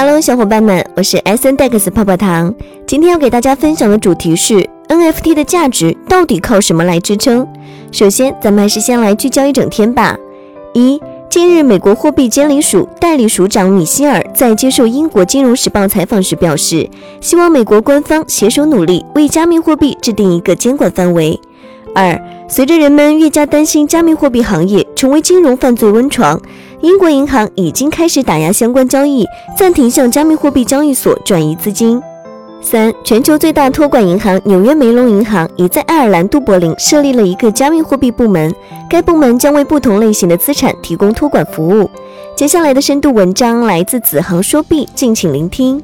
[0.00, 2.54] Hello，小伙伴们，我是 S N Dex 泡泡糖。
[2.86, 7.44] 今天要给大家分享的主题是 NFT 的价值到底靠什么来支撑？
[7.90, 10.16] 首先，咱们还是先来聚焦一整天吧。
[10.72, 16.88] 一，近日，美国货币监理署代理署长米歇尔在接受英国金融时报采访时表示，
[17.20, 21.40] 希望美国官方携手努力，为加密货币制定一个监管范围。
[21.92, 22.16] 二，
[22.48, 26.40] 随着人们越加担心加密货币行业成为金融犯罪温床，
[26.80, 29.26] 英国银行已经开始打压相关交易，
[29.56, 32.00] 暂停向加密货币交易所转移资金。
[32.60, 38.54] 三，全球最大托管银行纽约梅隆银行已在爱尔兰都柏林设立了一个加密货币部门，
[38.88, 41.90] 该部门将为不同类型的资产提供托管服务。
[42.36, 45.82] 接下来的深度文章来自子航说币，敬请聆听。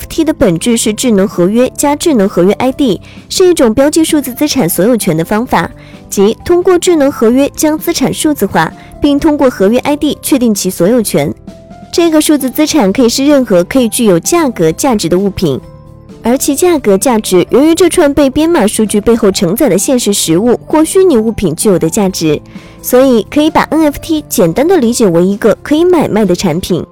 [0.00, 5.70] NFT 的本质是智能合约加智能合约 ID，是一种标记数字资产所有权的方法，
[6.08, 11.32] 即通过智能合约将资产数字化，并通过合约 ID 确定其所有权。
[11.92, 15.60] 这个数字资产可以是任何可以具有价格价值的物品，
[16.22, 22.40] 而其价格价值由于这串被编码数据背后承载的现实实物或虚拟物品具有的价值，
[22.80, 26.84] 所以可以把 NFT 简单的理解为一个可以买卖的产品。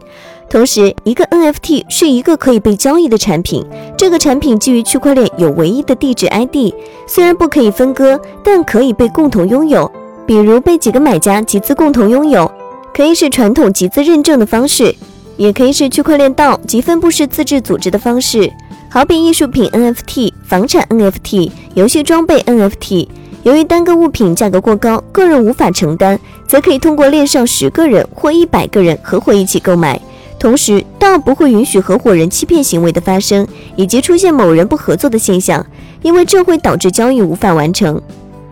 [0.50, 3.64] 同时，一个 NFT 是一个可以被交易的产品。
[3.98, 6.72] 这个产品基于区块链有唯一的地址 ID，
[7.06, 9.90] 虽然不可以分割，但可以被共同拥有。
[10.26, 12.50] 比如被几个买家集资共同拥有，
[12.94, 14.94] 可以是传统集资认证的方式，
[15.36, 18.50] 也可以是区块链道及分布式自治组织的方式。
[18.88, 23.06] 好比艺术品 NFT、房产 NFT、游戏装备 NFT。
[23.42, 30.00] 由于单个物品价格过高，个人无法承担，则可以通过链上十个人或一百个人合伙一起购买。
[30.38, 35.64] 同时，道不会允许合伙人欺骗行为的发生，以及出现某人不合作的现象，
[36.02, 38.00] 因为这会导致交易无法完成。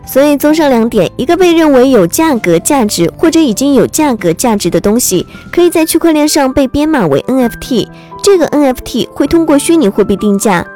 [0.05, 7.89] 所以，综上两点，一个被认为有价格价值或者已经有价格价值的东西，可以在区块链上被编码为 NFT，
[8.23, 10.67] 这个 NFT 会通过虚拟货币定价。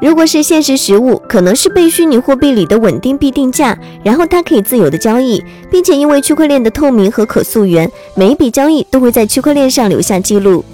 [0.00, 10.64] 如果是现实实物，可能是被虚拟货币里的稳定币定价，然后它可以自由的交易，并且因为区块链的透明和可溯源，每一笔交易都会在区块链上留下记录。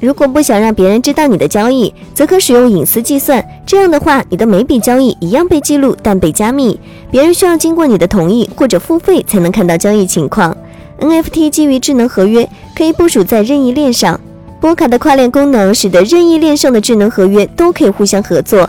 [0.00, 6.78] 如果不想让别人知道你的交易，则可使用隐私计算，这样的话，你的每笔交易一样被记录，但被加密，
[7.10, 10.56] 别人需要经过你的同意或者付费才能看到交易情况。
[11.00, 14.20] NFT 基于智能合约，可以部署在任意链上。
[14.60, 18.68] 波卡的跨链功能使得任意链上的智能合约都可以互相合作。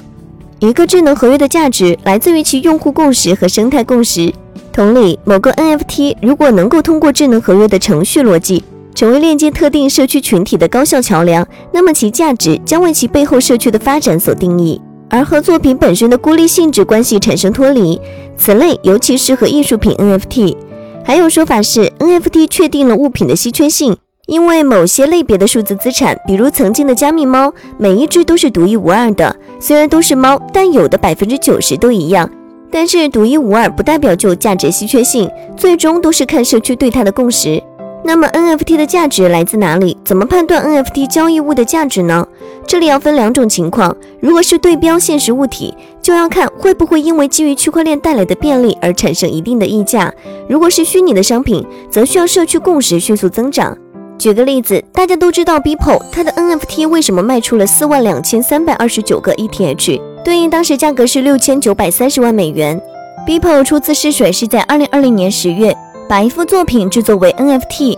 [0.59, 4.31] 一个智能合约的价值来自于其用户共识和生态共识。
[4.72, 8.63] 同理，某个 NFT 如果能够通过智能合约的程序逻辑，
[8.94, 14.79] 成为链接特定社区群体的高效桥梁，那么其价值将为其背后社区的发展所定义，
[15.09, 17.99] 而和作品本身的孤立性质关系产生脱离。
[18.38, 20.55] 此类尤其适合艺术品 NFT。
[21.03, 23.97] 还有说法是，NFT 确定了物品的稀缺性。
[24.29, 29.35] 因为某些类别的数字资产，比如曾经的加密猫，每一只都是独一无二的。
[29.59, 32.29] 虽然都是猫，但有的百分之九十都一样。
[32.69, 37.59] 但是独一无二不代表就有价值稀缺性，最终都是看社区对它的共识。
[38.03, 39.97] 那么 NFT 的价值来自哪里？
[40.06, 42.28] 怎么判断 NFT 交易物的价值呢？
[42.67, 43.97] 这里要分两种情况。
[44.22, 45.73] 如果是对标现实物体，
[46.03, 50.07] 就要看会不会因为基于区块链带来的便利而产生一定的溢价；
[50.47, 53.75] 如果是虚拟的商品，则需要社区共识迅速增长。
[54.19, 62.79] 举个例子，大家都知道 Beeple，它的 NFT 为什么卖出了四万两千三百二十九个 ETH，对应当时价格是六千九百三十万美元。
[63.25, 65.74] Beeple 初次试水是在二零二零年十月，
[66.09, 67.97] 把一幅作品制作为 NFT，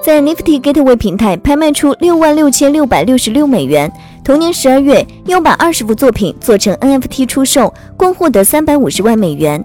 [0.00, 3.90] 在 Nifty Gateway 平台拍卖出六万六千六百六十六美元。
[4.22, 9.64] 同年十二月，又把二十幅作品做成 NFT 出售，共获得三百五十万美元。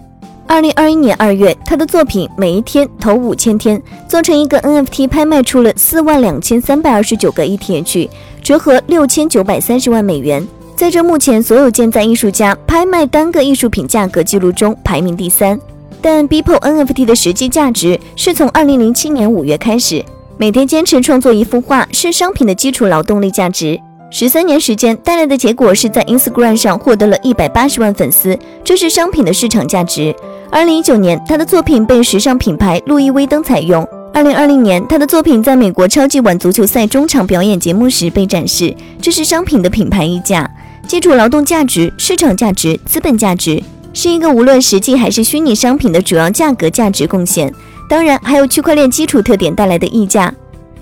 [0.51, 8.09] 二零二一年二月，他的作品每一天投五千天，做成一个 NFT，拍卖出了四万两千三百二十九个 ETH，
[8.43, 10.45] 折合六千九百三十万美元，
[10.75, 15.57] 在这目前所有建在艺术家拍卖单个艺术品价格记录中排名第三。
[16.01, 20.03] 但 BPO NFT 的实际价值是从二零零七年五月开始，
[20.35, 23.79] 每天坚持创作一幅画是商品的基础劳动力价值。
[24.13, 30.13] 十三年时间带来的结果是在 Instagram 上获得了一百八十万粉丝，这是商品的市场价值。
[30.51, 33.87] 二零一九年，他的作品被时尚品牌路易威登采用。
[34.13, 40.49] 二零二零年，他的作品在美国超级碗足球赛中场表演节目时被展示，这是商品的品牌溢价。
[40.85, 43.63] 基础劳动价值、市场价值、资本价值，
[43.93, 47.49] 是一个无论实际还是虚拟商品的主要价格价值贡献。
[47.87, 50.33] 当然，还有区块链基础特点带来的溢价。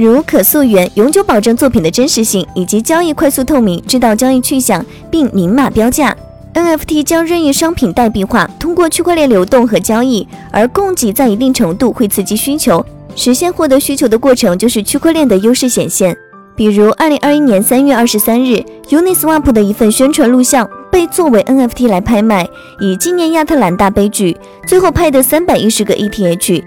[0.06, 6.16] 如可溯源、永久保证作品的真实性，以及交易快速透明，知道交易去向并明码标价。
[6.54, 16.16] NFT 将任意商品代币化，通过区块链流动和交易，而供给在一定程度会刺激需求，实现获得需求的过程就是区块链的优势显现。
[16.56, 22.48] 比如二零二一年三月二十三日，Uniswap 的一份宣传录像被作为 NFT 来拍卖，
[22.80, 26.64] 以纪念亚特兰大悲剧，最后拍的三百一十个 ETH，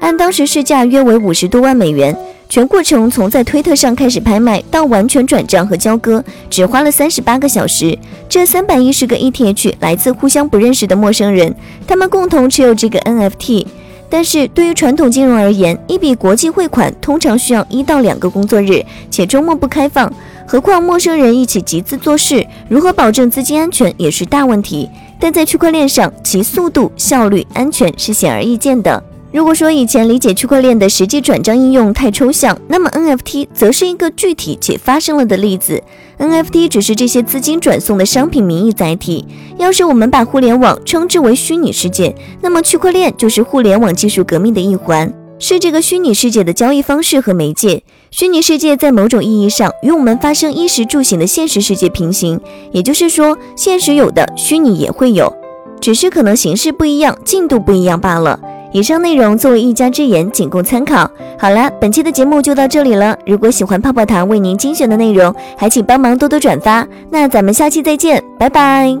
[0.00, 2.16] 按当时市价约为五十多万美元。
[2.48, 7.98] 全过程从在推特上开始拍卖到完全转账和交割，只花了三十八个小时。
[8.28, 11.52] 这三百一十个 ETH 来自互相不认识的陌生人，
[11.88, 13.66] 他们共同持有这个 NFT。
[14.08, 20.10] 但是对于传统金融而言，一笔国际汇款通常需要一到两个工作日，且周末不开放。
[20.46, 24.88] 何况陌生人一起集资做事，如何保证资金安全也是大问题。
[25.18, 29.02] 但在区块链上，其速度、效率、安全是显而易见的。
[29.36, 35.82] 如果说以前理解区块链的实际转账应用太抽象，那么 NFT 则是一个具体且发生了的例子。
[36.18, 39.26] NFT 只是这些资金转送的商品名义载体。
[39.58, 47.82] 要是我们把互联网称之为虚拟世界，那么区块链就是互联网技术革命的一环，是这个虚拟世界的交易方式和媒介。
[48.10, 52.40] 虚拟世界在某种意义上与我们发生衣食住行的现实世界平行，
[52.72, 55.30] 也就是说，现实有的，虚拟也会有，
[55.78, 58.40] 只是可能形式不一样，进度不一样罢了。
[58.72, 61.10] 以上内容作为一家之言，仅供参考。
[61.38, 63.16] 好了，本期的节目就到这里了。
[63.26, 66.86] 如果喜欢泡泡糖为您精选的内容，还请帮忙多多转发。
[67.10, 68.96] 那咱们下期再见，拜拜。